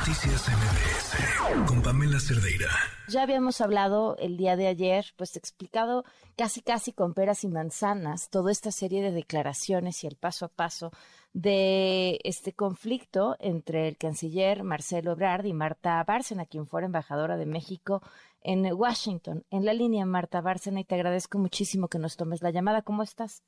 Noticias 0.00 0.48
MBS 0.48 1.68
con 1.68 1.82
Pamela 1.82 2.18
Cerdeira. 2.18 2.68
Ya 3.10 3.22
habíamos 3.22 3.60
hablado 3.60 4.16
el 4.16 4.38
día 4.38 4.56
de 4.56 4.66
ayer, 4.66 5.04
pues 5.18 5.36
explicado 5.36 6.04
casi 6.38 6.62
casi 6.62 6.94
con 6.94 7.12
peras 7.12 7.44
y 7.44 7.48
manzanas 7.48 8.30
toda 8.30 8.50
esta 8.50 8.70
serie 8.70 9.02
de 9.02 9.12
declaraciones 9.12 10.02
y 10.02 10.06
el 10.06 10.16
paso 10.16 10.46
a 10.46 10.48
paso 10.48 10.90
de 11.34 12.18
este 12.24 12.54
conflicto 12.54 13.36
entre 13.40 13.88
el 13.88 13.98
canciller 13.98 14.64
Marcelo 14.64 15.12
Ebrard 15.12 15.44
y 15.44 15.52
Marta 15.52 16.02
Bárcena, 16.02 16.46
quien 16.46 16.66
fuera 16.66 16.86
embajadora 16.86 17.36
de 17.36 17.44
México 17.44 18.00
en 18.40 18.64
Washington. 18.72 19.44
En 19.50 19.66
la 19.66 19.74
línea, 19.74 20.06
Marta 20.06 20.40
Bárcena, 20.40 20.80
y 20.80 20.84
te 20.84 20.94
agradezco 20.94 21.38
muchísimo 21.38 21.88
que 21.88 21.98
nos 21.98 22.16
tomes 22.16 22.40
la 22.40 22.50
llamada. 22.50 22.80
¿Cómo 22.80 23.02
estás? 23.02 23.44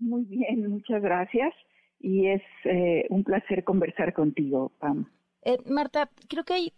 Muy 0.00 0.24
bien, 0.24 0.68
muchas 0.68 1.00
gracias 1.00 1.54
y 2.00 2.26
es 2.26 2.42
eh, 2.64 3.06
un 3.10 3.22
placer 3.22 3.62
conversar 3.62 4.12
contigo, 4.12 4.72
Pam. 4.80 5.06
Eh, 5.42 5.58
Marta, 5.66 6.10
creo 6.28 6.44
que 6.44 6.54
hay 6.54 6.72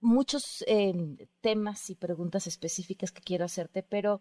muchos 0.00 0.64
eh, 0.68 0.92
temas 1.40 1.90
y 1.90 1.96
preguntas 1.96 2.46
específicas 2.46 3.10
que 3.10 3.22
quiero 3.22 3.44
hacerte, 3.44 3.82
pero 3.82 4.20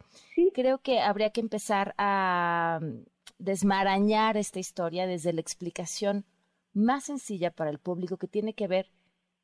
creo 0.53 0.79
que 0.79 0.99
habría 0.99 1.31
que 1.31 1.41
empezar 1.41 1.93
a 1.97 2.79
mm, 2.81 3.03
desmarañar 3.37 4.37
esta 4.37 4.59
historia 4.59 5.05
desde 5.05 5.33
la 5.33 5.41
explicación 5.41 6.25
más 6.73 7.05
sencilla 7.05 7.51
para 7.51 7.69
el 7.69 7.79
público 7.79 8.17
que 8.17 8.27
tiene 8.27 8.53
que 8.53 8.67
ver 8.67 8.87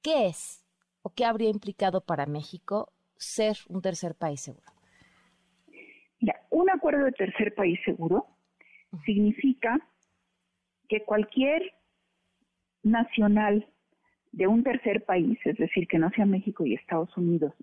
qué 0.02 0.28
es 0.28 0.66
o 1.02 1.10
qué 1.10 1.26
habría 1.26 1.50
implicado 1.50 2.02
para 2.02 2.26
México 2.26 2.92
ser 3.18 3.58
un 3.70 3.82
tercer 3.82 4.16
país 4.16 4.42
seguro. 4.42 4.72
Mira, 6.20 6.42
un 6.52 6.70
acuerdo 6.70 7.06
de 7.06 7.12
tercer 7.12 7.54
país 7.54 7.80
seguro 7.84 8.28
significa 9.06 9.78
que 10.88 11.04
cualquier 11.04 11.74
nacional 12.84 13.68
de 14.34 14.48
un 14.48 14.64
tercer 14.64 15.06
país, 15.06 15.40
es 15.46 15.58
decir, 15.58 15.88
que 15.88 16.00
no 16.00 16.10
sea 16.10 16.26
México 16.26 16.66
y 16.66 16.74
Estados 16.74 17.16
Unidos, 17.16 17.54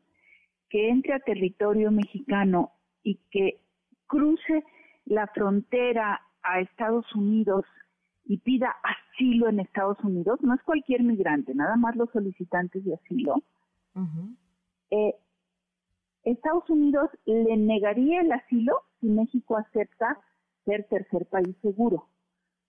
que 0.70 0.88
entre 0.88 1.12
a 1.12 1.18
territorio 1.18 1.90
mexicano 1.90 2.72
y 3.02 3.16
que 3.30 3.60
cruce 4.06 4.64
la 5.04 5.26
frontera 5.28 6.22
a 6.42 6.60
Estados 6.60 7.12
Unidos 7.14 7.64
y 8.24 8.38
pida 8.38 8.76
asilo 8.82 9.48
en 9.48 9.60
Estados 9.60 9.98
Unidos, 10.04 10.41
no 10.42 10.54
es 10.54 10.62
cualquier 10.62 11.02
migrante, 11.02 11.54
nada 11.54 11.76
más 11.76 11.96
los 11.96 12.10
solicitantes 12.10 12.84
de 12.84 12.94
asilo, 12.94 13.42
eh, 14.91 15.14
Estados 16.22 16.68
Unidos 16.70 17.10
le 17.26 17.56
negaría 17.56 18.20
el 18.20 18.30
asilo 18.32 18.82
si 19.00 19.08
México 19.08 19.56
acepta 19.56 20.18
ser 20.64 20.84
tercer 20.84 21.26
país 21.26 21.56
seguro 21.60 22.06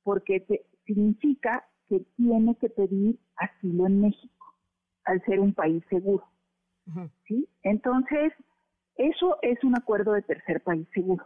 porque 0.04 0.46
significa 0.86 1.66
que 1.92 2.06
tiene 2.16 2.56
que 2.56 2.70
pedir 2.70 3.20
asilo 3.36 3.86
en 3.86 4.00
México 4.00 4.46
al 5.04 5.22
ser 5.26 5.42
un 5.42 5.54
país 5.54 5.84
seguro. 5.90 6.24
¿sí? 7.28 7.50
Entonces, 7.64 8.32
eso 8.96 9.38
es 9.42 9.62
un 9.66 9.76
acuerdo 9.76 10.14
de 10.14 10.22
tercer 10.22 10.62
país 10.62 10.88
seguro. 10.94 11.26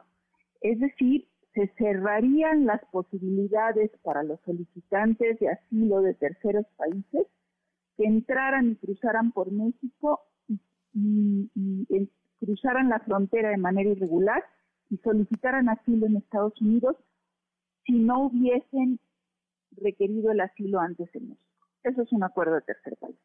Es 0.62 0.80
decir, 0.80 1.28
se 1.54 1.68
cerrarían 1.78 2.66
las 2.66 2.84
posibilidades 2.86 3.92
para 4.02 4.24
los 4.24 4.40
solicitantes 4.42 5.40
de 5.40 5.50
asilo 5.50 6.02
de 6.02 6.16
terceros 6.16 6.66
países 6.78 7.28
que 7.96 8.06
entraran 8.06 8.72
y 8.72 8.76
cruzaran 8.78 9.32
por 9.34 9.52
México 9.52 10.22
y, 10.96 11.48
y 11.54 12.10
cruzaran 12.40 12.90
la 12.90 13.02
frontera 13.02 13.50
de 13.50 13.58
manera 13.58 13.92
irregular 13.92 14.44
y 14.90 14.98
solicitaran 14.98 15.70
asilo 15.70 16.08
en 16.08 16.18
Estados 16.18 16.60
Unidos 16.60 16.96
si 17.86 17.94
no 17.94 18.26
hubiesen 18.26 19.00
requerido 19.82 20.32
el 20.32 20.42
asilo 20.42 20.80
antes 20.80 21.14
en 21.16 21.30
México. 21.30 21.68
Eso 21.84 22.02
es 22.02 22.12
un 22.12 22.24
acuerdo 22.24 22.56
de 22.56 22.62
tercer 22.62 22.96
país. 22.98 23.16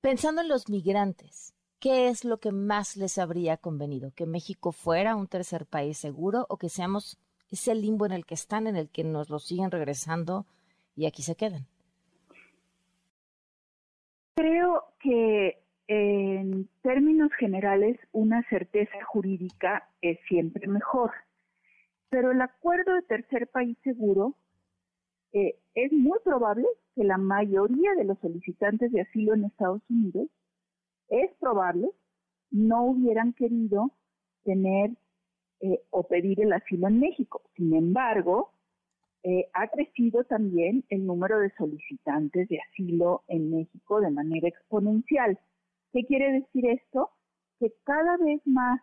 Pensando 0.00 0.42
en 0.42 0.48
los 0.48 0.68
migrantes, 0.68 1.54
¿qué 1.80 2.08
es 2.08 2.24
lo 2.24 2.38
que 2.38 2.52
más 2.52 2.96
les 2.96 3.18
habría 3.18 3.56
convenido? 3.56 4.12
¿Que 4.14 4.26
México 4.26 4.72
fuera 4.72 5.16
un 5.16 5.26
tercer 5.26 5.66
país 5.66 5.98
seguro 5.98 6.46
o 6.48 6.56
que 6.56 6.68
seamos 6.68 7.18
ese 7.50 7.74
limbo 7.74 8.06
en 8.06 8.12
el 8.12 8.26
que 8.26 8.34
están, 8.34 8.66
en 8.66 8.76
el 8.76 8.90
que 8.90 9.04
nos 9.04 9.28
lo 9.30 9.38
siguen 9.38 9.70
regresando 9.70 10.46
y 10.94 11.06
aquí 11.06 11.22
se 11.22 11.34
quedan? 11.34 11.66
Creo 14.34 14.84
que 15.00 15.60
en 15.88 16.68
términos 16.82 17.32
generales 17.38 17.98
una 18.12 18.42
certeza 18.48 19.04
jurídica 19.04 19.88
es 20.00 20.18
siempre 20.28 20.68
mejor. 20.68 21.10
Pero 22.10 22.30
el 22.30 22.40
acuerdo 22.40 22.94
de 22.94 23.02
tercer 23.02 23.48
país 23.48 23.76
seguro 23.82 24.36
eh, 25.32 25.58
es 25.74 25.92
muy 25.92 26.18
probable 26.24 26.66
que 26.94 27.04
la 27.04 27.18
mayoría 27.18 27.94
de 27.94 28.04
los 28.04 28.18
solicitantes 28.20 28.92
de 28.92 29.02
asilo 29.02 29.34
en 29.34 29.44
Estados 29.44 29.82
Unidos 29.88 30.28
es 31.08 31.30
probable 31.38 31.90
no 32.50 32.84
hubieran 32.84 33.32
querido 33.34 33.92
tener 34.44 34.90
eh, 35.60 35.80
o 35.90 36.06
pedir 36.06 36.40
el 36.40 36.52
asilo 36.52 36.88
en 36.88 37.00
México. 37.00 37.42
Sin 37.56 37.74
embargo, 37.74 38.52
eh, 39.24 39.48
ha 39.52 39.68
crecido 39.68 40.24
también 40.24 40.84
el 40.88 41.04
número 41.04 41.40
de 41.40 41.52
solicitantes 41.58 42.48
de 42.48 42.60
asilo 42.60 43.24
en 43.26 43.50
México 43.50 44.00
de 44.00 44.10
manera 44.10 44.48
exponencial. 44.48 45.38
¿Qué 45.92 46.04
quiere 46.04 46.32
decir 46.32 46.66
esto? 46.66 47.10
Que 47.58 47.72
cada 47.84 48.16
vez 48.18 48.40
más 48.46 48.80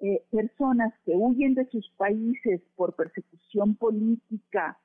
eh, 0.00 0.22
personas 0.30 0.92
que 1.04 1.12
huyen 1.16 1.54
de 1.54 1.64
sus 1.70 1.88
países 1.96 2.60
por 2.76 2.94
persecución 2.94 3.76
política, 3.76 4.78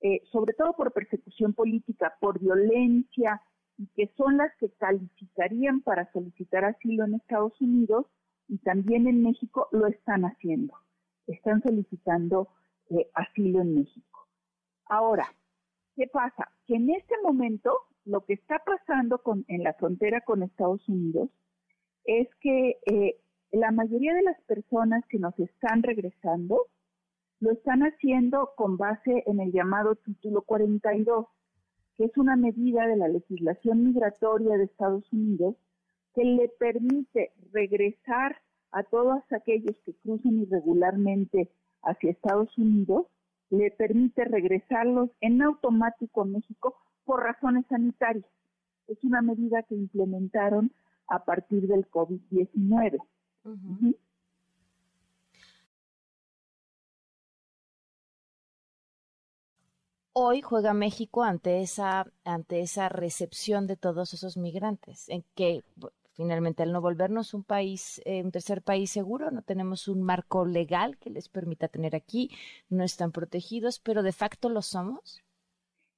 eh, 0.00 0.20
sobre 0.30 0.54
todo 0.54 0.74
por 0.74 0.92
persecución 0.92 1.54
política, 1.54 2.14
por 2.20 2.38
violencia, 2.38 3.40
y 3.76 3.86
que 3.88 4.12
son 4.16 4.36
las 4.36 4.54
que 4.58 4.70
calificarían 4.70 5.80
para 5.80 6.10
solicitar 6.12 6.64
asilo 6.64 7.04
en 7.04 7.14
Estados 7.14 7.60
Unidos 7.60 8.06
y 8.46 8.58
también 8.58 9.06
en 9.08 9.22
México, 9.22 9.68
lo 9.72 9.86
están 9.86 10.24
haciendo. 10.24 10.74
Están 11.26 11.62
solicitando 11.62 12.48
eh, 12.90 13.08
asilo 13.14 13.62
en 13.62 13.74
México. 13.74 14.28
Ahora, 14.86 15.26
¿qué 15.96 16.06
pasa? 16.06 16.50
Que 16.66 16.76
en 16.76 16.90
este 16.90 17.14
momento 17.22 17.74
lo 18.04 18.24
que 18.24 18.34
está 18.34 18.62
pasando 18.64 19.18
con, 19.18 19.44
en 19.48 19.64
la 19.64 19.72
frontera 19.74 20.20
con 20.20 20.42
Estados 20.42 20.86
Unidos 20.88 21.30
es 22.04 22.28
que 22.40 22.78
la 23.50 23.70
mayoría 23.70 24.14
de 24.14 24.22
las 24.22 24.40
personas 24.42 25.04
que 25.08 25.18
nos 25.18 25.38
están 25.38 25.82
regresando 25.82 26.66
lo 27.44 27.52
están 27.52 27.82
haciendo 27.82 28.52
con 28.56 28.78
base 28.78 29.22
en 29.26 29.38
el 29.38 29.52
llamado 29.52 29.96
título 29.96 30.40
42, 30.40 31.26
que 31.94 32.04
es 32.04 32.16
una 32.16 32.36
medida 32.36 32.86
de 32.86 32.96
la 32.96 33.06
legislación 33.06 33.84
migratoria 33.84 34.56
de 34.56 34.64
Estados 34.64 35.04
Unidos 35.12 35.54
que 36.14 36.24
le 36.24 36.48
permite 36.58 37.32
regresar 37.52 38.40
a 38.70 38.82
todos 38.82 39.22
aquellos 39.30 39.76
que 39.84 39.92
cruzan 39.92 40.38
irregularmente 40.38 41.50
hacia 41.82 42.12
Estados 42.12 42.56
Unidos, 42.56 43.08
le 43.50 43.70
permite 43.72 44.24
regresarlos 44.24 45.10
en 45.20 45.42
automático 45.42 46.22
a 46.22 46.24
México 46.24 46.74
por 47.04 47.22
razones 47.22 47.66
sanitarias. 47.68 48.24
Es 48.88 49.04
una 49.04 49.20
medida 49.20 49.62
que 49.64 49.74
implementaron 49.74 50.72
a 51.08 51.24
partir 51.26 51.68
del 51.68 51.86
COVID-19. 51.90 52.98
Hoy 60.16 60.42
juega 60.42 60.74
México 60.74 61.24
ante 61.24 61.60
esa, 61.60 62.06
ante 62.24 62.60
esa 62.60 62.88
recepción 62.88 63.66
de 63.66 63.76
todos 63.76 64.14
esos 64.14 64.36
migrantes, 64.36 65.08
en 65.08 65.24
que 65.34 65.62
finalmente 66.12 66.62
al 66.62 66.70
no 66.70 66.80
volvernos 66.80 67.34
un 67.34 67.42
país, 67.42 68.00
eh, 68.04 68.22
un 68.22 68.30
tercer 68.30 68.62
país 68.62 68.92
seguro, 68.92 69.32
no 69.32 69.42
tenemos 69.42 69.88
un 69.88 70.04
marco 70.04 70.46
legal 70.46 70.96
que 70.98 71.10
les 71.10 71.28
permita 71.28 71.66
tener 71.66 71.96
aquí, 71.96 72.30
no 72.68 72.84
están 72.84 73.10
protegidos, 73.10 73.80
pero 73.80 74.04
de 74.04 74.12
facto 74.12 74.48
lo 74.50 74.62
somos. 74.62 75.20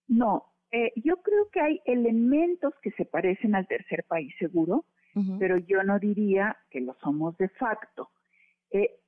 No, 0.09 0.47
eh, 0.73 0.93
yo 0.97 1.19
creo 1.19 1.51
que 1.51 1.61
hay 1.61 1.83
elementos 1.85 2.73
que 2.81 2.93
se 2.93 3.05
parecen 3.05 3.55
al 3.55 3.69
tercer 3.69 4.05
país 4.05 4.35
seguro, 4.39 4.87
pero 5.39 5.57
yo 5.57 5.83
no 5.83 5.99
diría 5.99 6.59
que 6.71 6.81
lo 6.81 6.95
somos 7.03 7.37
de 7.39 7.49
facto. 7.49 8.11
Eh, 8.71 8.99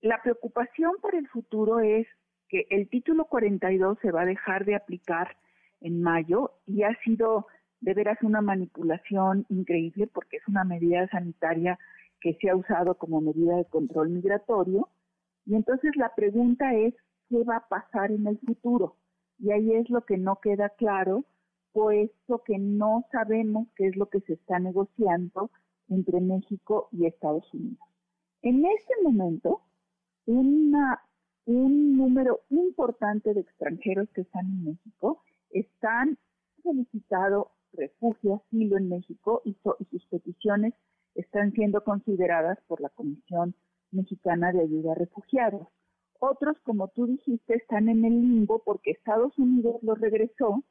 la 0.00 0.20
preocupación 0.20 0.92
por 1.00 1.14
el 1.14 1.28
futuro 1.28 1.78
es 1.78 2.06
que 2.52 2.66
el 2.68 2.86
título 2.90 3.24
42 3.24 3.98
se 4.02 4.10
va 4.10 4.22
a 4.22 4.26
dejar 4.26 4.66
de 4.66 4.74
aplicar 4.74 5.38
en 5.80 6.02
mayo 6.02 6.52
y 6.66 6.82
ha 6.82 6.94
sido 7.02 7.46
de 7.80 7.94
veras 7.94 8.18
una 8.22 8.42
manipulación 8.42 9.46
increíble 9.48 10.06
porque 10.06 10.36
es 10.36 10.46
una 10.46 10.62
medida 10.62 11.08
sanitaria 11.08 11.78
que 12.20 12.34
se 12.34 12.50
ha 12.50 12.54
usado 12.54 12.94
como 12.96 13.22
medida 13.22 13.56
de 13.56 13.64
control 13.64 14.10
migratorio. 14.10 14.90
Y 15.46 15.54
entonces 15.54 15.96
la 15.96 16.14
pregunta 16.14 16.74
es, 16.74 16.94
¿qué 17.30 17.42
va 17.42 17.56
a 17.56 17.68
pasar 17.68 18.12
en 18.12 18.26
el 18.26 18.38
futuro? 18.38 18.96
Y 19.38 19.50
ahí 19.50 19.72
es 19.72 19.88
lo 19.88 20.02
que 20.04 20.18
no 20.18 20.36
queda 20.36 20.68
claro, 20.68 21.24
puesto 21.72 22.44
que 22.44 22.58
no 22.58 23.06
sabemos 23.10 23.66
qué 23.76 23.86
es 23.86 23.96
lo 23.96 24.10
que 24.10 24.20
se 24.20 24.34
está 24.34 24.58
negociando 24.58 25.50
entre 25.88 26.20
México 26.20 26.90
y 26.92 27.06
Estados 27.06 27.52
Unidos. 27.54 27.88
En 28.42 28.66
este 28.66 28.92
momento, 29.02 29.62
una, 30.26 31.00
un 31.46 31.96
número 31.96 32.40
importante 32.50 33.34
de 33.34 33.40
extranjeros 33.40 34.08
que 34.10 34.22
están 34.22 34.46
en 34.46 34.64
México 34.64 35.22
están 35.50 36.18
solicitado 36.62 37.50
refugio, 37.72 38.42
asilo 38.46 38.76
en 38.76 38.88
México 38.88 39.42
y, 39.44 39.50
y 39.50 39.84
sus 39.90 40.06
peticiones 40.06 40.74
están 41.14 41.52
siendo 41.52 41.82
consideradas 41.84 42.58
por 42.66 42.80
la 42.80 42.88
Comisión 42.90 43.54
Mexicana 43.90 44.52
de 44.52 44.62
Ayuda 44.62 44.92
a 44.92 44.94
Refugiados. 44.96 45.68
Otros, 46.20 46.56
como 46.62 46.88
tú 46.88 47.06
dijiste, 47.06 47.54
están 47.54 47.88
en 47.88 48.04
el 48.04 48.20
limbo 48.20 48.62
porque 48.64 48.92
Estados 48.92 49.36
Unidos 49.38 49.82
los 49.82 50.00
regresó, 50.00 50.62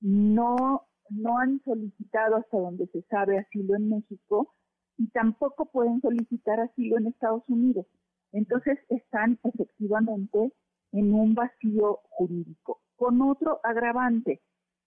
no, 0.00 0.86
no 1.10 1.38
han 1.38 1.60
solicitado 1.64 2.36
hasta 2.36 2.58
donde 2.58 2.86
se 2.86 3.02
sabe 3.02 3.38
asilo 3.38 3.76
en 3.76 3.90
México 3.90 4.54
y 4.96 5.08
tampoco 5.08 5.66
pueden 5.66 6.00
solicitar 6.00 6.60
asilo 6.60 6.96
en 6.98 7.08
Estados 7.08 7.42
Unidos. 7.48 7.86
Entonces 8.32 8.78
están 8.88 9.38
efectivamente 9.42 10.52
en 10.92 11.12
un 11.12 11.34
vacío 11.34 12.00
jurídico. 12.10 12.80
Con 12.96 13.22
otro 13.22 13.60
agravante, 13.62 14.40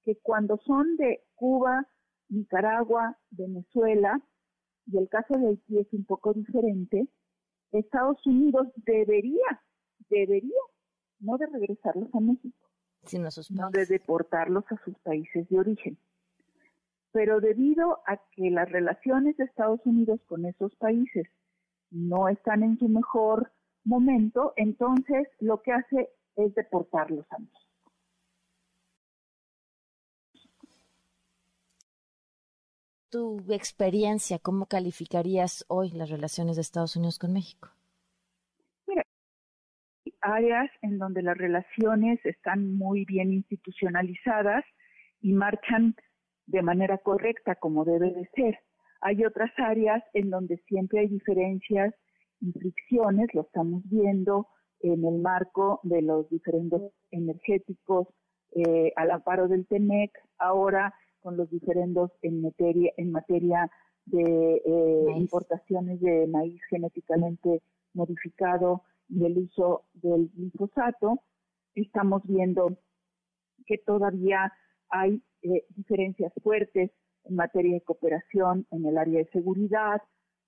que 0.04 0.18
cuando 0.18 0.58
son 0.66 0.98
de 0.98 1.24
Cuba, 1.36 1.88
Nicaragua, 2.30 3.18
Venezuela, 3.32 4.22
y 4.88 4.98
el 4.98 5.10
caso 5.10 5.38
de 5.38 5.48
Haití 5.48 5.80
es 5.80 5.94
un 5.94 6.06
poco 6.06 6.34
diferente, 6.34 7.08
Estados 7.72 8.26
Unidos 8.26 8.68
debería, 8.76 9.62
debería, 10.10 10.60
no 11.20 11.38
de 11.38 11.46
regresarlos 11.48 12.14
a 12.14 12.20
México, 12.20 12.68
sino 13.04 13.28
a 13.28 13.32
sus 13.32 13.52
no 13.52 13.70
de 13.70 13.86
deportarlos 13.86 14.66
a 14.70 14.84
sus 14.84 14.98
países 15.00 15.48
de 15.50 15.60
origen. 15.60 15.98
Pero 17.14 17.40
debido 17.40 18.00
a 18.08 18.18
que 18.32 18.50
las 18.50 18.70
relaciones 18.70 19.38
de 19.38 19.46
Estados 19.46 19.82
Unidos 19.86 20.20
con 20.28 20.46
esos 20.46 20.76
países 20.76 21.28
no 21.92 22.28
están 22.30 22.64
en 22.64 22.78
su 22.80 22.90
mejor 22.90 23.52
momento, 23.84 24.54
entonces 24.56 25.28
lo 25.40 25.62
que 25.62 25.74
hace 25.74 26.10
es 26.36 26.56
deportarlos 26.56 27.26
a 27.32 27.38
México. 27.38 27.62
tu 33.12 33.44
experiencia, 33.50 34.40
¿cómo 34.40 34.66
calificarías 34.66 35.66
hoy 35.68 35.92
las 35.92 36.10
relaciones 36.10 36.56
de 36.56 36.62
Estados 36.62 36.96
Unidos 36.96 37.20
con 37.20 37.34
México? 37.34 37.70
Mira, 38.88 39.04
hay 40.06 40.14
áreas 40.22 40.72
en 40.82 40.98
donde 40.98 41.22
las 41.22 41.38
relaciones 41.38 42.26
están 42.26 42.74
muy 42.74 43.04
bien 43.06 43.34
institucionalizadas 43.34 44.64
y 45.20 45.34
marchan 45.34 45.96
de 46.48 46.62
manera 46.62 46.98
correcta 47.00 47.56
como 47.56 47.84
debe 47.84 48.12
de 48.12 48.30
ser. 48.34 48.60
Hay 49.02 49.26
otras 49.26 49.52
áreas 49.58 50.04
en 50.14 50.30
donde 50.30 50.58
siempre 50.68 51.00
hay 51.02 51.08
diferencias 51.08 51.94
y 52.40 52.52
fricciones, 52.52 53.34
lo 53.34 53.42
estamos 53.42 53.82
viendo 53.86 54.48
en 54.80 55.06
el 55.06 55.20
marco 55.20 55.80
de 55.84 56.02
los 56.02 56.30
diferentes 56.30 56.82
energéticos 57.12 58.08
eh, 58.54 58.92
al 58.96 59.12
amparo 59.12 59.48
del 59.48 59.66
TEMEC, 59.68 60.12
ahora 60.38 60.94
con 61.20 61.38
los 61.38 61.50
diferendos 61.50 62.12
en 62.22 62.42
materia, 62.42 62.92
en 62.98 63.12
materia 63.12 63.70
de 64.06 64.62
eh, 64.66 65.06
importaciones 65.16 66.00
de 66.02 66.28
maíz 66.28 66.60
genéticamente 66.70 67.62
modificado 67.94 68.84
y 69.08 69.26
el 69.26 69.38
uso 69.38 69.86
del 69.94 70.30
glifosato. 70.34 71.22
Estamos 71.76 72.24
viendo 72.26 72.78
que 73.66 73.78
todavía 73.78 74.52
hay 74.90 75.24
eh, 75.44 75.66
diferencias 75.70 76.34
fuertes 76.44 76.92
en 77.26 77.36
materia 77.36 77.74
de 77.74 77.82
cooperación 77.82 78.66
en 78.72 78.86
el 78.86 78.98
área 78.98 79.20
de 79.20 79.30
seguridad 79.32 80.02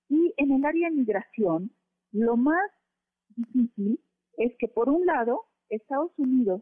y 0.09 0.33
en 0.37 0.51
el 0.51 0.65
área 0.65 0.89
de 0.89 0.95
migración. 0.95 1.71
Lo 2.11 2.37
más 2.37 2.69
difícil 3.35 3.99
es 4.37 4.53
que, 4.57 4.67
por 4.67 4.89
un 4.89 5.05
lado, 5.05 5.45
Estados 5.69 6.11
Unidos 6.17 6.61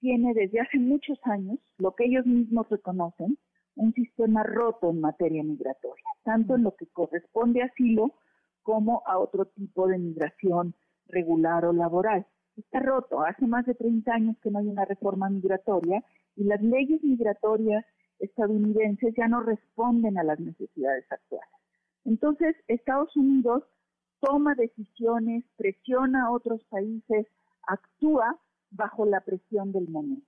tiene 0.00 0.32
desde 0.34 0.60
hace 0.60 0.78
muchos 0.78 1.18
años, 1.24 1.58
lo 1.78 1.94
que 1.94 2.04
ellos 2.04 2.24
mismos 2.26 2.68
reconocen, 2.68 3.38
un 3.76 3.92
sistema 3.94 4.42
roto 4.42 4.90
en 4.90 5.00
materia 5.00 5.42
migratoria, 5.42 6.04
tanto 6.24 6.56
en 6.56 6.64
lo 6.64 6.74
que 6.76 6.86
corresponde 6.86 7.62
a 7.62 7.66
asilo 7.66 8.12
como 8.62 9.02
a 9.06 9.18
otro 9.18 9.46
tipo 9.46 9.86
de 9.86 9.98
migración 9.98 10.74
regular 11.06 11.64
o 11.64 11.72
laboral. 11.72 12.26
Está 12.56 12.80
roto. 12.80 13.22
Hace 13.22 13.46
más 13.46 13.64
de 13.66 13.74
30 13.74 14.12
años 14.12 14.36
que 14.42 14.50
no 14.50 14.58
hay 14.58 14.66
una 14.66 14.84
reforma 14.84 15.30
migratoria 15.30 16.04
y 16.36 16.44
las 16.44 16.60
leyes 16.60 17.02
migratorias 17.02 17.84
estadounidenses 18.18 19.14
ya 19.16 19.28
no 19.28 19.40
responden 19.40 20.18
a 20.18 20.24
las 20.24 20.40
necesidades 20.40 21.04
actuales. 21.10 21.48
Entonces, 22.04 22.56
Estados 22.68 23.14
Unidos 23.16 23.64
toma 24.20 24.54
decisiones, 24.54 25.44
presiona 25.56 26.26
a 26.26 26.30
otros 26.30 26.64
países, 26.64 27.26
actúa 27.66 28.38
bajo 28.70 29.04
la 29.06 29.20
presión 29.20 29.72
del 29.72 29.88
momento. 29.88 30.26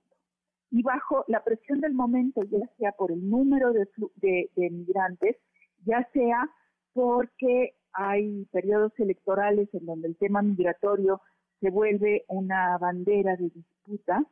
Y 0.69 0.83
bajo 0.83 1.25
la 1.27 1.43
presión 1.43 1.81
del 1.81 1.93
momento, 1.93 2.43
ya 2.43 2.65
sea 2.77 2.93
por 2.93 3.11
el 3.11 3.29
número 3.29 3.73
de, 3.73 4.49
migrantes, 4.55 5.37
ya 5.85 6.07
sea 6.13 6.49
porque 6.93 7.75
hay 7.93 8.45
periodos 8.51 8.93
electorales 8.97 9.67
en 9.73 9.85
donde 9.85 10.07
el 10.07 10.15
tema 10.15 10.41
migratorio 10.41 11.21
se 11.59 11.69
vuelve 11.69 12.23
una 12.29 12.77
bandera 12.77 13.35
de 13.35 13.49
disputa, 13.49 14.23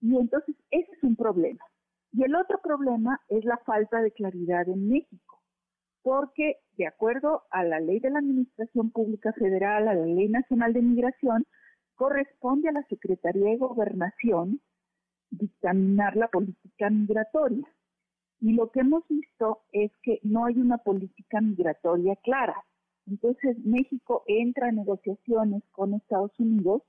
y 0.00 0.16
entonces 0.16 0.56
ese 0.70 0.90
es 0.92 1.02
un 1.02 1.14
problema. 1.14 1.62
Y 2.16 2.24
el 2.24 2.34
otro 2.34 2.58
problema 2.62 3.20
es 3.28 3.44
la 3.44 3.58
falta 3.58 4.00
de 4.00 4.10
claridad 4.10 4.66
en 4.70 4.88
México, 4.88 5.42
porque 6.00 6.56
de 6.78 6.86
acuerdo 6.86 7.42
a 7.50 7.62
la 7.62 7.78
ley 7.78 8.00
de 8.00 8.08
la 8.08 8.20
Administración 8.20 8.90
Pública 8.90 9.34
Federal, 9.34 9.86
a 9.86 9.94
la 9.94 10.06
ley 10.06 10.26
nacional 10.30 10.72
de 10.72 10.80
migración, 10.80 11.44
corresponde 11.94 12.70
a 12.70 12.72
la 12.72 12.82
Secretaría 12.84 13.50
de 13.50 13.58
Gobernación 13.58 14.62
dictaminar 15.30 16.16
la 16.16 16.28
política 16.28 16.88
migratoria. 16.88 17.66
Y 18.40 18.54
lo 18.54 18.70
que 18.70 18.80
hemos 18.80 19.06
visto 19.08 19.64
es 19.72 19.92
que 20.02 20.18
no 20.22 20.46
hay 20.46 20.56
una 20.56 20.78
política 20.78 21.42
migratoria 21.42 22.16
clara. 22.16 22.56
Entonces 23.06 23.58
México 23.62 24.24
entra 24.26 24.70
en 24.70 24.76
negociaciones 24.76 25.62
con 25.70 25.92
Estados 25.92 26.32
Unidos, 26.38 26.80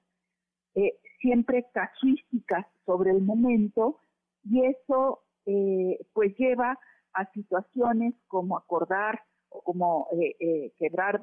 eh, 0.76 0.98
siempre 1.20 1.68
casuísticas 1.74 2.66
sobre 2.86 3.12
el 3.12 3.22
momento, 3.24 4.00
y 4.50 4.66
eso 4.66 5.22
eh, 5.46 6.00
pues 6.14 6.36
lleva 6.38 6.78
a 7.14 7.32
situaciones 7.32 8.14
como 8.28 8.58
acordar 8.58 9.22
o 9.50 9.62
como 9.62 10.08
eh, 10.12 10.36
eh 10.40 10.74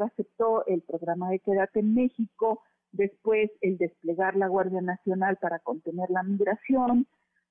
aceptó 0.00 0.66
el 0.66 0.82
programa 0.82 1.30
de 1.30 1.40
Quédate 1.40 1.80
en 1.80 1.94
México, 1.94 2.62
después 2.92 3.50
el 3.60 3.76
desplegar 3.78 4.36
la 4.36 4.48
Guardia 4.48 4.80
Nacional 4.80 5.36
para 5.40 5.58
contener 5.60 6.10
la 6.10 6.22
migración, 6.22 7.06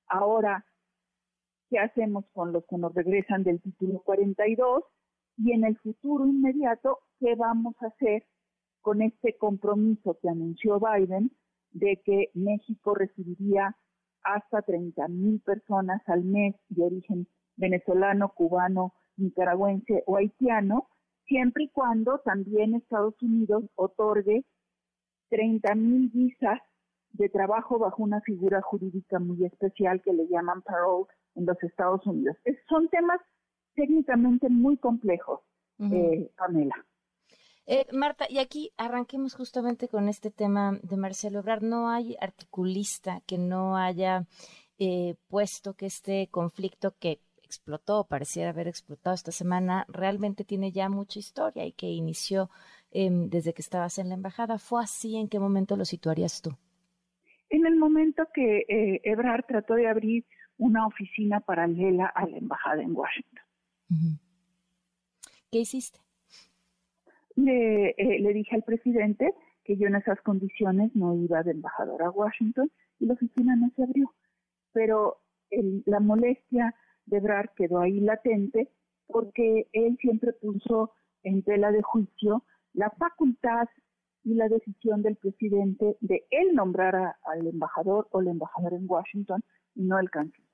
ahora 0.06 0.64
qué 1.70 1.78
hacemos 1.78 2.24
con 2.32 2.52
los 2.52 2.64
que 2.66 2.76
nos 2.76 2.94
regresan 2.94 3.42
del 3.42 3.60
título 3.60 4.00
42 4.00 4.84
y 5.38 5.52
en 5.52 5.64
el 5.64 5.76
futuro 5.78 6.26
inmediato 6.26 7.00
qué 7.20 7.34
vamos 7.34 7.74
a 7.80 7.86
hacer 7.86 8.24
con 8.80 9.02
este 9.02 9.36
compromiso 9.36 10.18
que 10.20 10.28
anunció 10.28 10.78
Biden 10.78 11.30
de 11.72 12.00
que 12.04 12.30
México 12.34 12.94
recibiría 12.94 13.76
hasta 14.24 14.62
30 14.62 15.06
mil 15.08 15.40
personas 15.40 16.02
al 16.06 16.24
mes 16.24 16.54
de 16.68 16.84
origen 16.84 17.28
venezolano, 17.56 18.30
cubano, 18.30 18.94
nicaragüense 19.16 20.02
o 20.06 20.16
haitiano, 20.16 20.88
siempre 21.26 21.64
y 21.64 21.68
cuando 21.68 22.18
también 22.20 22.74
Estados 22.74 23.14
Unidos 23.22 23.64
otorgue 23.76 24.44
30 25.30 25.74
mil 25.74 26.10
visas 26.10 26.60
de 27.12 27.28
trabajo 27.28 27.78
bajo 27.78 28.02
una 28.02 28.20
figura 28.22 28.60
jurídica 28.60 29.18
muy 29.18 29.44
especial 29.44 30.02
que 30.02 30.12
le 30.12 30.26
llaman 30.26 30.62
parole 30.62 31.06
en 31.36 31.46
los 31.46 31.62
Estados 31.62 32.04
Unidos. 32.06 32.36
son 32.68 32.88
temas 32.88 33.20
técnicamente 33.74 34.48
muy 34.48 34.76
complejos, 34.76 35.40
eh, 35.78 36.30
Pamela. 36.36 36.74
Eh, 37.66 37.86
Marta, 37.92 38.26
y 38.28 38.38
aquí 38.38 38.72
arranquemos 38.76 39.34
justamente 39.34 39.88
con 39.88 40.08
este 40.08 40.30
tema 40.30 40.78
de 40.82 40.96
Marcelo 40.96 41.38
Ebrard. 41.38 41.62
No 41.62 41.88
hay 41.88 42.16
articulista 42.20 43.22
que 43.26 43.38
no 43.38 43.76
haya 43.76 44.26
eh, 44.78 45.14
puesto 45.28 45.74
que 45.74 45.86
este 45.86 46.28
conflicto 46.30 46.94
que 46.98 47.20
explotó, 47.42 48.04
pareciera 48.04 48.50
haber 48.50 48.68
explotado 48.68 49.14
esta 49.14 49.32
semana, 49.32 49.84
realmente 49.88 50.44
tiene 50.44 50.72
ya 50.72 50.88
mucha 50.88 51.18
historia 51.18 51.64
y 51.64 51.72
que 51.72 51.86
inició 51.86 52.50
Em, 52.96 53.28
desde 53.28 53.52
que 53.52 53.60
estabas 53.60 53.98
en 53.98 54.08
la 54.08 54.14
embajada. 54.14 54.56
¿Fue 54.56 54.80
así? 54.80 55.16
¿En 55.16 55.28
qué 55.28 55.40
momento 55.40 55.76
lo 55.76 55.84
situarías 55.84 56.40
tú? 56.40 56.56
En 57.50 57.66
el 57.66 57.74
momento 57.74 58.28
que 58.32 58.58
eh, 58.68 59.00
Ebrard 59.02 59.46
trató 59.46 59.74
de 59.74 59.88
abrir 59.88 60.24
una 60.58 60.86
oficina 60.86 61.40
paralela 61.40 62.06
a 62.06 62.24
la 62.24 62.38
embajada 62.38 62.82
en 62.82 62.94
Washington. 62.94 63.44
¿Qué 65.50 65.58
hiciste? 65.58 65.98
Le, 67.36 67.90
eh, 67.90 68.20
le 68.20 68.32
dije 68.32 68.54
al 68.54 68.62
presidente 68.62 69.34
que 69.64 69.76
yo 69.76 69.88
en 69.88 69.96
esas 69.96 70.20
condiciones 70.20 70.94
no 70.94 71.14
iba 71.14 71.42
de 71.42 71.52
embajador 71.52 72.02
a 72.02 72.10
Washington 72.10 72.70
y 72.98 73.06
la 73.06 73.14
oficina 73.14 73.56
no 73.56 73.70
se 73.74 73.82
abrió. 73.82 74.12
Pero 74.72 75.18
la 75.86 76.00
molestia 76.00 76.74
de 77.06 77.18
Ebrard 77.18 77.50
quedó 77.56 77.80
ahí 77.80 78.00
latente 78.00 78.70
porque 79.06 79.68
él 79.72 79.96
siempre 80.00 80.32
puso 80.32 80.92
en 81.22 81.42
tela 81.42 81.70
de 81.70 81.82
juicio 81.82 82.44
la 82.72 82.90
facultad 82.90 83.68
y 84.24 84.34
la 84.34 84.48
decisión 84.48 85.02
del 85.02 85.16
presidente 85.16 85.96
de 86.00 86.26
él 86.30 86.54
nombrar 86.54 87.16
al 87.24 87.46
embajador 87.46 88.08
o 88.10 88.20
el 88.20 88.28
embajador 88.28 88.72
en 88.72 88.86
Washington 88.88 89.42
y 89.74 89.82
no 89.84 89.98
el 89.98 90.10
canciller. 90.10 90.48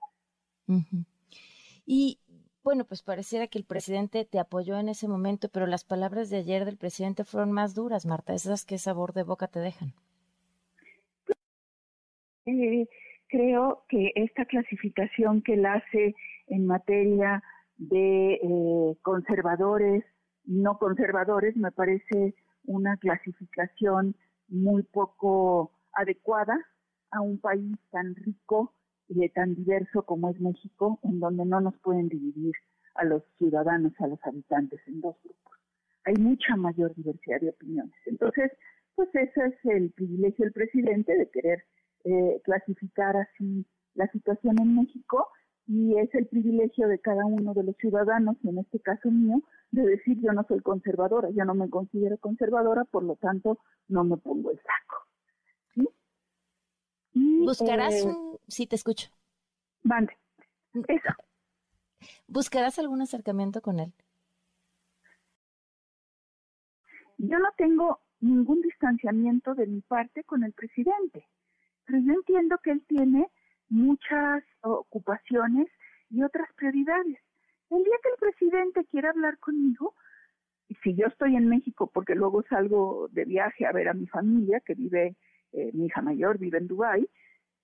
Y 1.86 2.18
bueno, 2.62 2.84
pues 2.84 3.02
pareciera 3.02 3.46
que 3.46 3.58
el 3.58 3.64
presidente 3.64 4.24
te 4.24 4.38
apoyó 4.38 4.78
en 4.78 4.88
ese 4.88 5.08
momento, 5.08 5.48
pero 5.48 5.66
las 5.66 5.84
palabras 5.84 6.30
de 6.30 6.38
ayer 6.38 6.64
del 6.64 6.76
presidente 6.76 7.24
fueron 7.24 7.52
más 7.52 7.74
duras, 7.74 8.06
Marta, 8.06 8.34
esas 8.34 8.64
que 8.64 8.78
sabor 8.78 9.12
de 9.12 9.22
boca 9.22 9.48
te 9.48 9.60
dejan. 9.60 9.92
Eh, 12.46 12.86
creo 13.28 13.84
que 13.88 14.12
esta 14.14 14.44
clasificación 14.44 15.42
que 15.42 15.54
él 15.54 15.66
hace 15.66 16.14
en 16.48 16.66
materia 16.66 17.42
de 17.76 18.34
eh, 18.34 18.96
conservadores, 19.02 20.04
no 20.44 20.78
conservadores, 20.78 21.56
me 21.56 21.72
parece 21.72 22.34
una 22.64 22.96
clasificación 22.98 24.16
muy 24.48 24.82
poco 24.82 25.72
adecuada 25.92 26.58
a 27.10 27.20
un 27.20 27.38
país 27.38 27.76
tan 27.90 28.14
rico 28.16 28.74
y 29.10 29.28
tan 29.30 29.54
diverso 29.54 30.02
como 30.02 30.30
es 30.30 30.40
México, 30.40 31.00
en 31.02 31.18
donde 31.18 31.44
no 31.44 31.60
nos 31.60 31.76
pueden 31.78 32.08
dividir 32.08 32.54
a 32.94 33.04
los 33.04 33.22
ciudadanos, 33.38 33.92
a 33.98 34.06
los 34.06 34.18
habitantes 34.24 34.80
en 34.86 35.00
dos 35.00 35.16
grupos. 35.22 35.52
Hay 36.04 36.14
mucha 36.14 36.56
mayor 36.56 36.94
diversidad 36.94 37.40
de 37.40 37.50
opiniones. 37.50 37.94
Entonces, 38.06 38.52
pues 38.94 39.08
ese 39.14 39.46
es 39.46 39.54
el 39.64 39.90
privilegio 39.90 40.44
del 40.44 40.52
presidente 40.52 41.16
de 41.16 41.28
querer 41.28 41.64
eh, 42.04 42.40
clasificar 42.44 43.16
así 43.16 43.66
la 43.94 44.06
situación 44.08 44.56
en 44.60 44.76
México 44.76 45.28
y 45.66 45.98
es 45.98 46.12
el 46.14 46.26
privilegio 46.26 46.88
de 46.88 46.98
cada 46.98 47.26
uno 47.26 47.52
de 47.54 47.62
los 47.62 47.76
ciudadanos, 47.76 48.36
y 48.42 48.48
en 48.48 48.58
este 48.58 48.80
caso 48.80 49.10
mío, 49.10 49.40
de 49.70 49.82
decir 49.82 50.18
yo 50.20 50.32
no 50.32 50.44
soy 50.48 50.60
conservadora, 50.60 51.30
yo 51.30 51.44
no 51.44 51.54
me 51.54 51.70
considero 51.70 52.16
conservadora, 52.18 52.84
por 52.84 53.04
lo 53.04 53.16
tanto 53.16 53.58
no 53.88 54.02
me 54.02 54.16
pongo 54.16 54.50
el 54.50 54.56
saco. 54.58 55.09
¿Buscarás 57.14 57.94
eh, 57.94 58.04
un... 58.04 58.38
Sí, 58.48 58.66
te 58.66 58.76
escucho. 58.76 59.08
Mm. 59.82 60.04
Eso. 60.88 61.08
¿Buscarás 62.26 62.78
algún 62.78 63.02
acercamiento 63.02 63.60
con 63.60 63.80
él? 63.80 63.92
Yo 67.18 67.38
no 67.38 67.48
tengo 67.56 68.00
ningún 68.20 68.60
distanciamiento 68.62 69.54
de 69.54 69.66
mi 69.66 69.80
parte 69.82 70.24
con 70.24 70.44
el 70.44 70.52
presidente, 70.52 71.26
pero 71.84 71.98
yo 71.98 72.12
entiendo 72.12 72.58
que 72.62 72.70
él 72.70 72.84
tiene 72.86 73.30
muchas 73.68 74.42
ocupaciones 74.62 75.68
y 76.10 76.22
otras 76.22 76.48
prioridades. 76.54 77.18
El 77.70 77.84
día 77.84 77.94
que 78.02 78.08
el 78.08 78.16
presidente 78.18 78.84
quiera 78.86 79.10
hablar 79.10 79.38
conmigo, 79.38 79.94
y 80.68 80.74
si 80.76 80.94
yo 80.94 81.06
estoy 81.06 81.36
en 81.36 81.48
México, 81.48 81.90
porque 81.92 82.14
luego 82.14 82.42
salgo 82.48 83.08
de 83.12 83.24
viaje 83.24 83.66
a 83.66 83.72
ver 83.72 83.88
a 83.88 83.94
mi 83.94 84.06
familia, 84.06 84.60
que 84.60 84.74
vive, 84.74 85.16
eh, 85.52 85.70
mi 85.72 85.86
hija 85.86 86.02
mayor 86.02 86.38
vive 86.38 86.58
en 86.58 86.68
Dubái, 86.68 87.08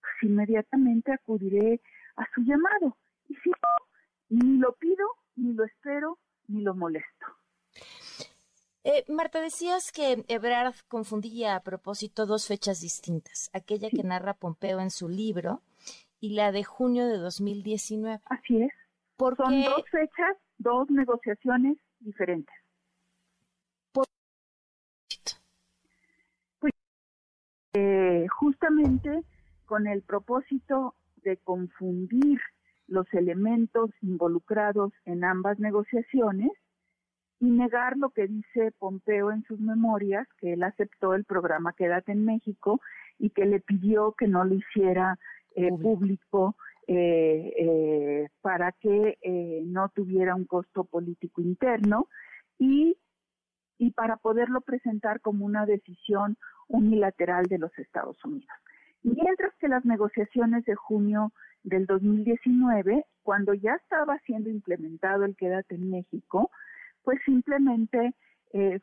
pues 0.00 0.12
inmediatamente 0.22 1.12
acudiré 1.12 1.80
a 2.16 2.26
su 2.34 2.42
llamado. 2.42 2.96
Y 3.28 3.34
si 3.36 3.50
no, 3.50 3.86
ni 4.28 4.58
lo 4.58 4.72
pido, 4.72 5.06
ni 5.36 5.52
lo 5.52 5.64
espero, 5.64 6.18
ni 6.48 6.62
lo 6.62 6.74
molesto. 6.74 7.26
Eh, 8.84 9.04
Marta, 9.08 9.40
decías 9.40 9.90
que 9.90 10.24
Ebrard 10.28 10.74
confundía 10.86 11.56
a 11.56 11.60
propósito 11.60 12.24
dos 12.24 12.46
fechas 12.46 12.80
distintas, 12.80 13.50
aquella 13.52 13.90
que 13.90 14.04
narra 14.04 14.34
Pompeo 14.34 14.78
en 14.80 14.90
su 14.90 15.08
libro 15.08 15.60
y 16.20 16.34
la 16.34 16.52
de 16.52 16.62
junio 16.62 17.06
de 17.06 17.18
2019. 17.18 18.20
Así 18.26 18.62
es. 18.62 18.72
¿Por 19.16 19.36
Son 19.36 19.60
dos 19.62 19.82
fechas, 19.90 20.36
dos 20.58 20.88
negociaciones 20.90 21.78
diferentes. 21.98 22.54
Por... 23.92 24.06
Pues, 26.60 26.72
eh, 27.78 28.26
justamente 28.28 29.22
con 29.66 29.86
el 29.86 30.00
propósito 30.00 30.94
de 31.16 31.36
confundir 31.36 32.40
los 32.88 33.06
elementos 33.12 33.90
involucrados 34.00 34.92
en 35.04 35.24
ambas 35.24 35.58
negociaciones 35.58 36.52
y 37.38 37.50
negar 37.50 37.98
lo 37.98 38.10
que 38.10 38.28
dice 38.28 38.72
Pompeo 38.78 39.30
en 39.30 39.42
sus 39.44 39.60
memorias, 39.60 40.26
que 40.38 40.54
él 40.54 40.62
aceptó 40.62 41.12
el 41.12 41.24
programa 41.24 41.74
Quédate 41.74 42.12
en 42.12 42.24
México 42.24 42.80
y 43.18 43.28
que 43.28 43.44
le 43.44 43.60
pidió 43.60 44.12
que 44.12 44.26
no 44.26 44.44
lo 44.44 44.54
hiciera 44.54 45.18
eh, 45.54 45.68
público. 45.70 46.56
eh, 46.88 47.52
eh, 47.58 48.28
para 48.40 48.70
que 48.70 49.18
no 49.66 49.88
tuviera 49.88 50.36
un 50.36 50.44
costo 50.44 50.84
político 50.84 51.40
interno. 51.40 52.06
Y, 52.60 52.96
y 53.78 53.90
para 53.92 54.16
poderlo 54.16 54.60
presentar 54.60 55.20
como 55.20 55.44
una 55.44 55.66
decisión 55.66 56.36
unilateral 56.68 57.46
de 57.46 57.58
los 57.58 57.76
Estados 57.78 58.22
Unidos. 58.24 58.56
Mientras 59.02 59.54
que 59.58 59.68
las 59.68 59.84
negociaciones 59.84 60.64
de 60.64 60.74
junio 60.74 61.32
del 61.62 61.86
2019, 61.86 63.04
cuando 63.22 63.54
ya 63.54 63.74
estaba 63.74 64.18
siendo 64.20 64.50
implementado 64.50 65.24
el 65.24 65.36
Quédate 65.36 65.74
en 65.74 65.90
México, 65.90 66.50
pues 67.02 67.20
simplemente 67.24 68.14
eh, 68.52 68.80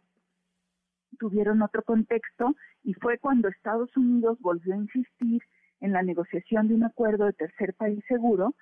tuvieron 1.18 1.62
otro 1.62 1.84
contexto 1.84 2.56
y 2.84 2.94
fue 2.94 3.18
cuando 3.18 3.48
Estados 3.48 3.96
Unidos 3.98 4.38
volvió 4.40 4.74
a 4.74 4.78
insistir 4.78 5.42
en 5.82 5.92
la 5.92 6.04
negociación 6.04 6.68
de 6.68 6.76
un 6.76 6.84
acuerdo 6.84 7.26
de 7.26 7.34
tercer 7.34 7.74
país 7.74 8.04
seguro 8.08 8.56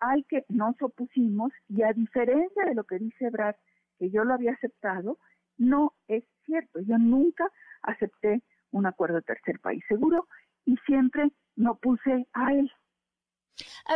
al 0.00 0.24
que 0.26 0.44
nos 0.48 0.80
opusimos 0.82 1.52
y 1.68 1.82
a 1.82 1.92
diferencia 1.92 2.64
de 2.64 2.74
lo 2.74 2.84
que 2.84 2.98
dice 2.98 3.30
Brad, 3.30 3.54
que 3.98 4.10
yo 4.10 4.24
lo 4.24 4.34
había 4.34 4.52
aceptado, 4.52 5.18
no 5.58 5.94
es 6.08 6.24
cierto. 6.44 6.80
Yo 6.80 6.98
nunca 6.98 7.50
acepté 7.82 8.42
un 8.70 8.86
acuerdo 8.86 9.16
de 9.16 9.22
tercer 9.22 9.60
país 9.60 9.82
seguro 9.88 10.28
y 10.64 10.76
siempre 10.86 11.30
no 11.54 11.76
puse 11.76 12.26
a 12.32 12.52
él. 12.52 12.70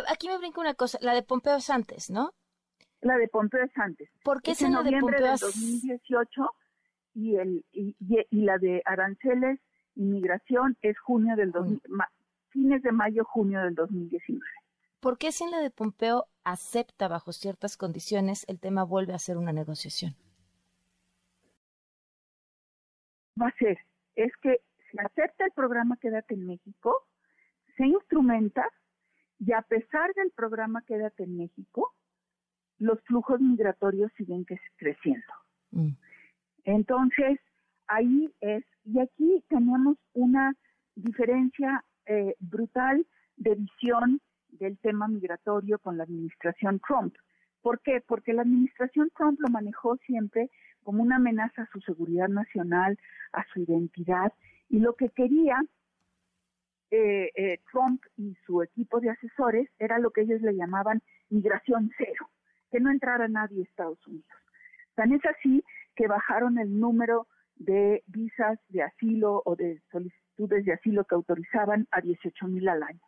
Aquí 0.09 0.29
me 0.29 0.39
brinca 0.39 0.61
una 0.61 0.75
cosa, 0.75 0.99
la 1.03 1.15
de 1.15 1.23
Pompeo 1.23 1.61
Santos, 1.61 2.11
¿no? 2.11 2.33
La 3.03 3.17
de 3.17 3.29
Pompeo 3.29 3.67
Santos. 3.75 4.09
¿Por 4.23 4.43
qué 4.43 4.53
es 4.53 4.63
en 4.63 4.73
noviembre 4.73 5.21
de 5.21 5.29
2018 5.29 6.51
y, 7.15 7.37
el, 7.37 7.65
y, 7.73 7.95
la 8.31 8.59
de 8.59 8.83
aranceles, 8.85 9.61
inmigración, 9.97 10.77
es 10.83 10.99
junio 10.99 11.37
del 11.37 11.53
fines 12.51 12.83
de 12.83 12.93
mayo, 12.93 13.25
junio 13.25 13.61
del 13.61 13.75
2019. 13.75 14.41
¿Por 15.01 15.19
qué 15.19 15.33
si 15.33 15.45
en 15.45 15.51
la 15.51 15.61
de 15.61 15.71
Pompeo 15.71 16.27
acepta 16.45 17.09
bajo 17.09 17.33
ciertas 17.33 17.77
condiciones, 17.77 18.45
el 18.49 18.61
tema 18.61 18.85
vuelve 18.85 19.15
a 19.15 19.19
ser 19.19 19.39
una 19.39 19.53
negociación? 19.53 20.15
Va 23.41 23.49
a 23.49 23.57
ser, 23.59 23.79
es 24.17 24.33
que 24.43 24.61
se 24.91 25.01
acepta 25.01 25.45
el 25.45 25.53
programa 25.53 25.97
Quédate 25.97 26.35
en 26.35 26.47
México, 26.47 27.07
se 27.77 27.87
instrumenta 27.87 28.67
y 29.39 29.53
a 29.53 29.63
pesar 29.63 30.13
del 30.15 30.31
programa 30.33 30.83
Quédate 30.83 31.25
en 31.25 31.37
México, 31.37 31.95
los 32.79 33.01
flujos 33.03 33.41
migratorios 33.41 34.11
siguen 34.17 34.45
creciendo. 34.77 35.33
Mm. 35.71 35.91
Entonces, 36.65 37.39
ahí 37.87 38.33
es, 38.41 38.65
y 38.85 38.99
aquí 39.01 39.45
tenemos 39.49 39.97
una 40.13 40.55
diferencia 40.95 41.85
eh, 42.07 42.35
brutal 42.39 43.07
de 43.37 43.55
visión 43.55 44.21
del 44.49 44.79
tema 44.79 45.09
migratorio 45.09 45.79
con 45.79 45.97
la 45.97 46.05
administración 46.05 46.81
Trump. 46.87 47.15
¿Por 47.63 47.81
qué? 47.81 48.03
Porque 48.07 48.33
la 48.33 48.43
administración 48.43 49.11
Trump 49.17 49.39
lo 49.41 49.49
manejó 49.49 49.97
siempre 49.99 50.51
como 50.85 51.03
una 51.03 51.17
amenaza 51.17 51.63
a 51.63 51.71
su 51.73 51.81
seguridad 51.81 52.29
nacional, 52.29 52.99
a 53.33 53.45
su 53.53 53.61
identidad, 53.61 54.33
y 54.69 54.79
lo 54.79 54.95
que 54.95 55.09
quería 55.11 55.61
eh, 56.91 57.31
eh, 57.37 57.61
Trump 57.71 58.03
y 58.17 58.37
su 58.47 58.63
equipo 58.63 59.01
de 59.01 59.11
asesores 59.11 59.69
era 59.79 59.99
lo 59.99 60.11
que 60.11 60.23
ellos 60.23 60.41
le 60.43 60.55
llamaban 60.55 61.03
migración 61.29 61.93
cero, 61.97 62.29
que 62.71 62.81
no 62.81 62.91
entrara 62.91 63.29
nadie 63.29 63.61
a 63.61 63.65
Estados 63.65 64.05
Unidos. 64.07 64.27
Tan 64.95 65.13
es 65.13 65.25
así 65.25 65.65
que 65.95 66.09
bajaron 66.09 66.59
el 66.59 66.79
número 66.81 67.27
de 67.57 68.03
visas 68.07 68.59
de 68.69 68.83
asilo 68.83 69.43
o 69.45 69.55
de 69.55 69.81
solicitudes 69.93 70.65
de 70.65 70.73
asilo 70.73 71.05
que 71.05 71.15
autorizaban 71.15 71.87
a 71.91 72.01
18 72.01 72.47
mil 72.49 72.69
al 72.69 72.83
año. 72.83 73.01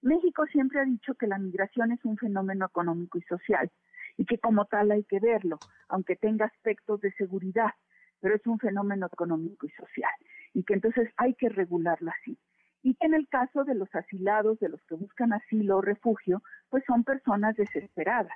México 0.00 0.46
siempre 0.46 0.80
ha 0.80 0.84
dicho 0.84 1.14
que 1.14 1.26
la 1.26 1.38
migración 1.38 1.92
es 1.92 2.04
un 2.04 2.16
fenómeno 2.16 2.66
económico 2.66 3.18
y 3.18 3.22
social 3.22 3.70
y 4.16 4.24
que 4.24 4.38
como 4.38 4.64
tal 4.66 4.90
hay 4.90 5.04
que 5.04 5.20
verlo, 5.20 5.58
aunque 5.88 6.16
tenga 6.16 6.46
aspectos 6.46 7.00
de 7.00 7.12
seguridad, 7.12 7.72
pero 8.20 8.34
es 8.34 8.46
un 8.46 8.58
fenómeno 8.58 9.06
económico 9.06 9.66
y 9.66 9.70
social 9.70 10.12
y 10.56 10.64
que 10.64 10.74
entonces 10.74 11.10
hay 11.18 11.34
que 11.34 11.50
regularlo 11.50 12.10
así. 12.10 12.38
Y 12.82 12.94
que 12.94 13.06
en 13.06 13.14
el 13.14 13.28
caso 13.28 13.64
de 13.64 13.74
los 13.74 13.94
asilados, 13.94 14.58
de 14.58 14.68
los 14.68 14.82
que 14.84 14.94
buscan 14.94 15.32
asilo 15.32 15.76
o 15.76 15.82
refugio, 15.82 16.42
pues 16.70 16.82
son 16.86 17.04
personas 17.04 17.56
desesperadas. 17.56 18.32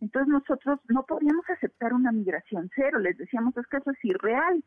Entonces 0.00 0.28
nosotros 0.28 0.80
no 0.88 1.06
podíamos 1.06 1.48
aceptar 1.48 1.94
una 1.94 2.12
migración 2.12 2.68
cero, 2.74 2.98
les 2.98 3.16
decíamos 3.16 3.56
es 3.56 3.66
que 3.68 3.78
eso 3.78 3.90
es 3.90 4.04
irreal, 4.04 4.62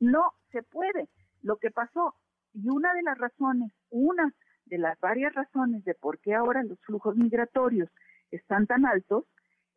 no 0.00 0.32
se 0.50 0.62
puede. 0.62 1.08
Lo 1.42 1.58
que 1.58 1.70
pasó, 1.70 2.16
y 2.54 2.68
una 2.68 2.92
de 2.94 3.02
las 3.02 3.18
razones, 3.18 3.72
una 3.90 4.32
de 4.64 4.78
las 4.78 4.98
varias 4.98 5.34
razones 5.34 5.84
de 5.84 5.94
por 5.94 6.18
qué 6.18 6.34
ahora 6.34 6.64
los 6.64 6.80
flujos 6.80 7.14
migratorios 7.16 7.90
están 8.30 8.66
tan 8.66 8.86
altos, 8.86 9.26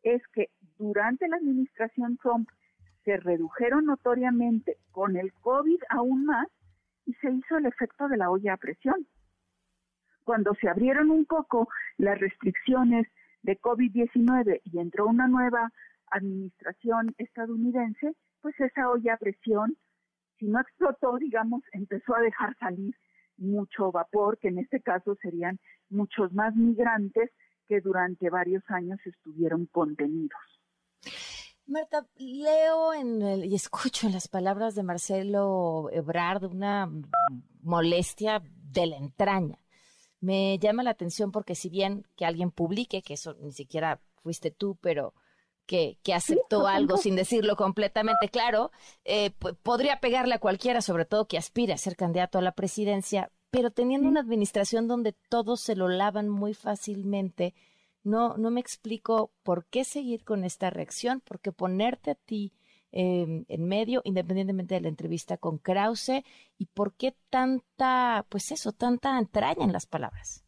es 0.06 0.22
que 0.28 0.50
durante 0.78 1.26
la 1.26 1.36
administración 1.36 2.16
Trump 2.18 2.48
se 3.04 3.16
redujeron 3.16 3.86
notoriamente 3.86 4.78
con 4.92 5.16
el 5.16 5.32
COVID 5.32 5.80
aún 5.88 6.24
más 6.24 6.46
y 7.06 7.14
se 7.14 7.32
hizo 7.32 7.56
el 7.56 7.66
efecto 7.66 8.06
de 8.08 8.16
la 8.16 8.30
olla 8.30 8.54
a 8.54 8.56
presión. 8.56 9.06
Cuando 10.22 10.54
se 10.54 10.68
abrieron 10.68 11.10
un 11.10 11.24
poco 11.24 11.68
las 11.98 12.20
restricciones 12.20 13.08
de 13.42 13.58
COVID-19 13.60 14.60
y 14.64 14.78
entró 14.78 15.06
una 15.06 15.26
nueva 15.26 15.72
administración 16.12 17.12
estadounidense, 17.18 18.14
pues 18.42 18.58
esa 18.60 18.88
olla 18.88 19.14
a 19.14 19.18
presión, 19.18 19.76
si 20.38 20.46
no 20.46 20.60
explotó, 20.60 21.16
digamos, 21.18 21.62
empezó 21.72 22.14
a 22.14 22.20
dejar 22.20 22.56
salir 22.58 22.94
mucho 23.38 23.90
vapor, 23.90 24.38
que 24.38 24.48
en 24.48 24.58
este 24.58 24.80
caso 24.80 25.16
serían 25.20 25.58
muchos 25.90 26.32
más 26.32 26.54
migrantes 26.54 27.30
que 27.68 27.80
durante 27.80 28.30
varios 28.30 28.62
años 28.68 28.98
estuvieron 29.04 29.66
contenidos. 29.66 30.40
Marta, 31.66 32.06
leo 32.16 32.94
en 32.94 33.44
y 33.44 33.54
escucho 33.54 34.06
en 34.06 34.12
las 34.12 34.28
palabras 34.28 34.74
de 34.76 34.84
Marcelo 34.84 35.88
Ebrard 35.90 36.44
una 36.44 36.88
molestia 37.62 38.40
de 38.72 38.86
la 38.86 38.96
entraña. 38.96 39.58
Me 40.20 40.58
llama 40.58 40.84
la 40.84 40.90
atención 40.90 41.32
porque 41.32 41.56
si 41.56 41.68
bien 41.68 42.06
que 42.16 42.24
alguien 42.24 42.52
publique, 42.52 43.02
que 43.02 43.14
eso 43.14 43.34
ni 43.40 43.52
siquiera 43.52 44.00
fuiste 44.22 44.50
tú, 44.52 44.78
pero 44.80 45.12
que, 45.66 45.98
que 46.04 46.14
aceptó 46.14 46.68
algo 46.68 46.96
sin 46.96 47.16
decirlo 47.16 47.56
completamente 47.56 48.28
claro, 48.28 48.70
eh, 49.04 49.32
podría 49.62 49.98
pegarle 49.98 50.36
a 50.36 50.38
cualquiera, 50.38 50.80
sobre 50.80 51.04
todo 51.04 51.26
que 51.26 51.38
aspire 51.38 51.72
a 51.72 51.78
ser 51.78 51.96
candidato 51.96 52.38
a 52.38 52.42
la 52.42 52.52
presidencia, 52.52 53.30
pero 53.56 53.70
teniendo 53.70 54.06
una 54.06 54.20
administración 54.20 54.86
donde 54.86 55.14
todos 55.30 55.62
se 55.62 55.76
lo 55.76 55.88
lavan 55.88 56.28
muy 56.28 56.52
fácilmente, 56.52 57.54
no, 58.04 58.36
no 58.36 58.50
me 58.50 58.60
explico 58.60 59.30
por 59.42 59.64
qué 59.64 59.82
seguir 59.82 60.24
con 60.24 60.44
esta 60.44 60.68
reacción, 60.68 61.22
porque 61.26 61.52
ponerte 61.52 62.10
a 62.10 62.16
ti 62.16 62.52
em, 62.92 63.46
en 63.48 63.66
medio, 63.66 64.02
independientemente 64.04 64.74
de 64.74 64.82
la 64.82 64.88
entrevista 64.88 65.38
con 65.38 65.56
Krause, 65.56 66.22
y 66.58 66.66
por 66.66 66.92
qué 66.98 67.14
tanta, 67.30 68.26
pues 68.28 68.52
eso, 68.52 68.72
tanta 68.72 69.18
entraña 69.18 69.64
en 69.64 69.72
las 69.72 69.86
palabras. 69.86 70.44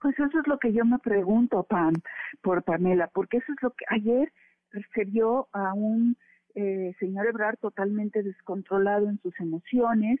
Pues 0.00 0.16
eso 0.16 0.38
es 0.38 0.46
lo 0.46 0.60
que 0.60 0.72
yo 0.72 0.84
me 0.84 1.00
pregunto, 1.00 1.64
Pam, 1.64 1.94
por 2.42 2.62
Pamela, 2.62 3.08
porque 3.08 3.38
eso 3.38 3.52
es 3.52 3.60
lo 3.60 3.70
que 3.72 3.86
ayer 3.88 4.32
se 4.94 5.04
vio 5.04 5.48
a 5.52 5.74
un 5.74 6.16
eh, 6.54 6.94
señor 7.00 7.26
Ebrard 7.26 7.58
totalmente 7.58 8.22
descontrolado 8.22 9.08
en 9.08 9.20
sus 9.20 9.34
emociones, 9.40 10.20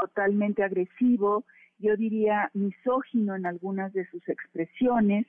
totalmente 0.00 0.62
agresivo, 0.62 1.44
yo 1.78 1.96
diría 1.96 2.50
misógino 2.54 3.34
en 3.34 3.46
algunas 3.46 3.92
de 3.92 4.06
sus 4.10 4.26
expresiones, 4.28 5.26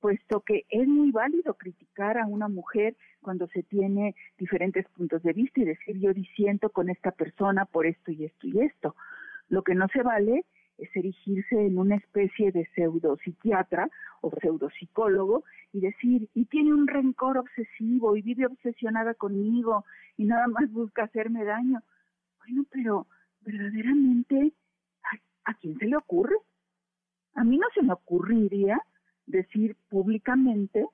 puesto 0.00 0.40
que 0.40 0.64
es 0.70 0.86
muy 0.86 1.10
válido 1.10 1.54
criticar 1.54 2.18
a 2.18 2.26
una 2.26 2.48
mujer 2.48 2.96
cuando 3.20 3.48
se 3.48 3.64
tiene 3.64 4.14
diferentes 4.38 4.86
puntos 4.90 5.22
de 5.22 5.32
vista 5.32 5.60
y 5.60 5.64
decir 5.64 5.98
yo 5.98 6.14
disiento 6.14 6.70
con 6.70 6.88
esta 6.88 7.10
persona 7.10 7.64
por 7.64 7.86
esto 7.86 8.12
y 8.12 8.24
esto 8.24 8.46
y 8.46 8.60
esto. 8.60 8.94
Lo 9.48 9.62
que 9.62 9.74
no 9.74 9.88
se 9.88 10.02
vale 10.02 10.44
es 10.78 10.88
erigirse 10.94 11.56
en 11.60 11.78
una 11.78 11.96
especie 11.96 12.52
de 12.52 12.68
pseudopsiquiatra 12.74 13.90
o 14.20 14.30
pseudopsicólogo 14.30 15.42
y 15.72 15.80
decir, 15.80 16.28
y 16.34 16.44
tiene 16.44 16.72
un 16.72 16.86
rencor 16.86 17.38
obsesivo 17.38 18.16
y 18.16 18.22
vive 18.22 18.46
obsesionada 18.46 19.14
conmigo 19.14 19.84
y 20.16 20.24
nada 20.26 20.46
más 20.46 20.70
busca 20.70 21.04
hacerme 21.04 21.44
daño. 21.44 21.82
Bueno, 22.38 22.64
pero 22.70 23.06
verdaderamente, 23.48 24.52
¿a, 25.44 25.54
quién 25.54 25.78
se 25.78 25.86
le 25.86 25.96
ocurre? 25.96 26.36
A 27.34 27.44
mí 27.44 27.56
no 27.56 27.66
se 27.74 27.82
me 27.82 27.94
ocurriría 27.94 28.78
decir 29.26 29.76
públicamente 29.88 30.86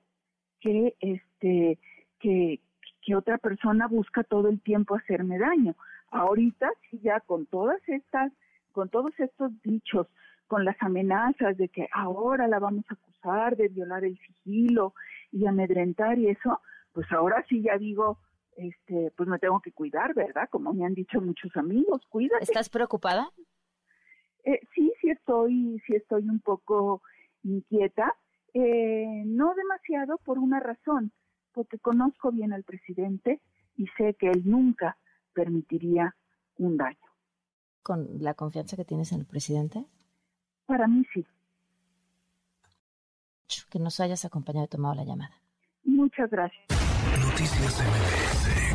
que 0.61 0.95
este 1.01 1.79
que, 2.21 2.61
que 3.03 3.17
otra 3.17 3.39
persona 3.39 3.89
busca 3.89 4.23
todo 4.23 4.49
el 4.49 4.61
tiempo 4.61 4.95
hacerme 4.95 5.39
daño. 5.39 5.75
Ahorita 6.11 6.71
sí 6.89 7.01
ya 7.03 7.21
con 7.21 7.47
todas 7.47 7.81
estas 7.89 8.33
con 8.73 8.89
todos 8.89 9.13
estos 9.19 9.51
dichos, 9.63 10.07
con 10.47 10.65
las 10.65 10.77
amenazas 10.81 11.57
de 11.57 11.69
que 11.69 11.89
ahora 11.93 12.49
la 12.49 12.59
vamos 12.59 12.85
a 12.89 12.95
acusar 12.95 13.57
de 13.57 13.69
violar 13.69 14.05
el 14.05 14.19
sigilo 14.19 14.95
y 15.33 15.47
amedrentar 15.47 16.19
y 16.19 16.29
eso, 16.29 16.61
pues 16.93 17.11
ahora 17.13 17.45
sí 17.49 17.63
ya 17.63 17.79
digo, 17.79 18.19
este, 18.57 19.13
pues 19.17 19.29
me 19.29 19.39
tengo 19.39 19.61
que 19.61 19.73
cuidar, 19.73 20.15
¿verdad? 20.15 20.49
Como 20.51 20.73
me 20.73 20.85
han 20.85 20.95
dicho 20.95 21.21
muchos 21.21 21.57
amigos, 21.57 22.03
cuídate. 22.09 22.45
¿Estás 22.45 22.69
preocupada? 22.69 23.31
Eh, 24.45 24.61
sí, 24.75 24.93
sí 25.01 25.11
estoy, 25.11 25.81
sí 25.87 25.95
estoy 25.95 26.29
un 26.29 26.41
poco 26.41 27.03
inquieta, 27.43 28.15
eh, 28.53 29.23
no 29.27 29.55
demasiado 29.55 30.19
por 30.19 30.39
una 30.39 30.61
razón, 30.61 31.13
porque 31.53 31.79
conozco 31.79 32.31
bien 32.31 32.53
al 32.53 32.65
presidente 32.65 33.41
y 33.77 33.87
sé 33.97 34.15
que 34.15 34.31
él 34.31 34.43
nunca 34.45 34.97
permitiría 35.33 36.15
un 36.57 36.77
daño 36.77 37.05
con 37.85 38.09
la 38.19 38.35
confianza 38.35 38.77
que 38.77 38.85
tienes 38.85 39.13
en 39.13 39.21
el 39.21 39.27
presidente? 39.27 39.85
Para 40.67 40.89
mí 40.89 41.05
sí. 41.13 41.25
Que 43.71 43.79
nos 43.79 44.01
hayas 44.01 44.25
acompañado 44.25 44.65
y 44.65 44.69
tomado 44.69 44.97
la 44.97 45.05
llamada. 45.05 45.35
Muchas 45.85 46.29
gracias. 46.31 46.84
Noticias 47.19 47.79
MBS 47.81 48.74